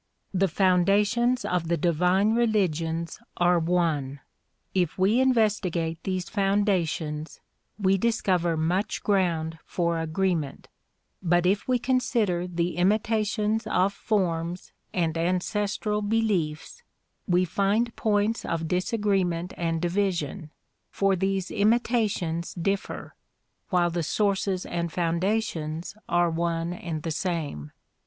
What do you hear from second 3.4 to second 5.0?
one. If